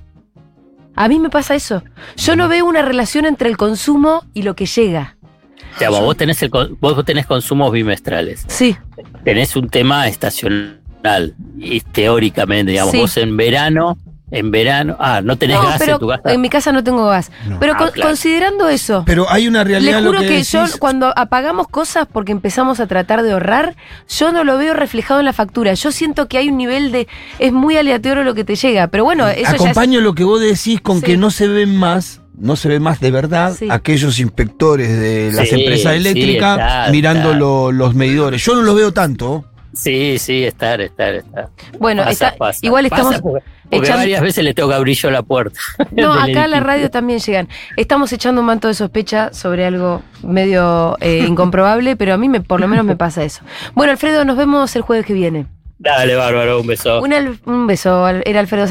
A 0.96 1.06
mí 1.08 1.18
me 1.20 1.28
pasa 1.30 1.54
eso. 1.54 1.82
Yo 2.16 2.34
no 2.34 2.48
veo 2.48 2.66
una 2.66 2.82
relación 2.82 3.24
entre 3.26 3.48
el 3.48 3.56
consumo 3.56 4.24
y 4.34 4.42
lo 4.42 4.54
que 4.56 4.66
llega. 4.66 5.16
Digamos, 5.78 6.00
vos, 6.00 6.16
tenés 6.16 6.42
el, 6.42 6.50
vos 6.80 7.04
tenés 7.04 7.26
consumos 7.26 7.70
bimestrales. 7.72 8.44
Sí, 8.48 8.76
Tenés 9.24 9.54
un 9.54 9.68
tema 9.68 10.08
estacional. 10.08 11.34
Y 11.58 11.80
teóricamente, 11.80 12.72
digamos, 12.72 12.92
Sí. 12.92 12.98
vos 12.98 13.16
en 13.16 13.36
verano, 13.36 13.96
en 14.30 14.50
verano. 14.50 14.96
Ah, 15.00 15.20
no 15.22 15.36
tenés 15.38 15.56
no, 15.56 15.62
gas 15.64 15.76
pero 15.78 15.92
en 15.94 15.98
tu 15.98 16.08
casa. 16.08 16.32
en 16.32 16.40
mi 16.40 16.48
casa 16.50 16.72
no 16.72 16.84
tengo 16.84 17.06
gas. 17.06 17.30
No. 17.46 17.58
Pero 17.60 17.72
Ah, 17.74 17.78
con- 17.78 17.90
claro. 17.92 18.10
considerando 18.10 18.68
eso, 18.68 19.02
Pero 19.06 19.26
hay 19.30 19.48
una 19.48 19.60
le 19.64 19.70
realidad. 19.70 19.98
juro 20.00 20.12
lo 20.12 20.20
que, 20.20 20.26
que, 20.28 20.42
yo 20.42 20.64
cuando 20.78 21.12
apagamos 21.16 21.68
cosas 21.68 22.06
porque 22.12 22.32
empezamos 22.32 22.80
a 22.80 22.86
tratar 22.86 23.22
de 23.22 23.32
ahorrar, 23.32 23.74
yo 24.08 24.32
no 24.32 24.44
lo 24.44 24.58
veo 24.58 24.74
reflejado 24.74 25.20
en 25.20 25.26
la 25.26 25.32
factura. 25.32 25.74
Yo 25.74 25.92
siento 25.92 26.28
que 26.28 26.38
hay 26.38 26.48
un 26.50 26.56
nivel 26.58 26.92
de 26.92 27.08
es 27.38 27.52
muy 27.52 27.76
aleatorio 27.76 28.22
lo 28.24 28.34
que 28.34 28.44
te 28.44 28.54
llega, 28.56 28.88
pero 28.88 29.04
bueno, 29.04 29.26
eso 29.28 29.42
ya 29.42 29.54
es 29.56 29.60
Acompaño 29.60 30.00
lo 30.00 30.14
que 30.14 30.24
vos 30.24 30.40
decís 30.40 30.80
con 30.80 31.00
Sí. 31.00 31.06
que 31.06 31.16
no 31.16 31.30
se 31.30 31.48
ven 31.48 31.74
más, 31.76 32.20
no 32.36 32.54
se 32.56 32.68
ve 32.68 32.78
más 32.80 33.00
de 33.00 33.10
verdad 33.10 33.54
Sí. 33.58 33.68
aquellos 33.70 34.18
inspectores 34.20 34.88
de 35.00 35.32
las 35.32 35.48
Sí, 35.48 35.54
empresas 35.56 35.92
sí, 35.92 35.98
eléctricas 35.98 36.58
está, 36.58 36.88
mirando 36.92 37.28
está. 37.30 37.38
lo- 37.38 37.72
los 37.72 37.94
medidores. 37.94 38.44
Yo 38.44 38.54
no 38.54 38.62
los 38.62 38.76
veo 38.76 38.92
tanto. 38.92 39.44
Sí, 39.78 40.18
sí, 40.18 40.44
estar, 40.44 40.80
estar, 40.80 41.14
estar. 41.14 41.48
Bueno, 41.78 42.02
Pasa, 42.02 42.28
está- 42.28 42.36
pasa. 42.36 42.58
igual 42.62 42.88
Pasa 42.88 43.02
estamos 43.02 43.22
porque, 43.22 43.44
porque 43.70 43.76
echando- 43.86 43.98
varias 44.00 44.20
veces 44.22 44.42
le 44.44 44.54
tengo 44.54 44.68
que 44.70 44.74
abrir 44.74 44.96
yo 44.96 45.10
la 45.10 45.22
puerta. 45.22 45.60
No, 45.92 46.12
acá 46.12 46.48
la 46.48 46.60
radio 46.60 46.90
también 46.90 47.20
llegan. 47.20 47.48
Estamos 47.76 48.12
echando 48.12 48.40
un 48.40 48.46
manto 48.48 48.66
de 48.68 48.74
sospecha 48.74 49.32
sobre 49.32 49.64
algo 49.64 50.02
medio 50.22 50.96
eh, 51.00 51.24
incomprobable, 51.28 51.94
pero 51.96 52.14
a 52.14 52.16
mí 52.18 52.28
me, 52.28 52.40
por 52.40 52.60
lo 52.60 52.66
menos 52.68 52.84
me 52.84 52.96
pasa 52.96 53.22
eso. 53.22 53.42
Bueno, 53.74 53.92
Alfredo, 53.92 54.24
nos 54.24 54.36
vemos 54.36 54.74
el 54.74 54.82
jueves 54.82 55.06
que 55.06 55.12
viene. 55.14 55.46
Dale, 55.80 56.16
bárbaro, 56.16 56.60
un 56.60 56.66
beso. 56.66 57.00
Un, 57.00 57.38
un 57.46 57.66
beso, 57.68 58.08
era 58.08 58.40
Alfredo 58.40 58.66